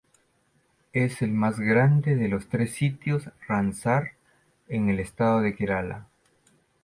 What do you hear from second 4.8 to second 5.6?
el estado de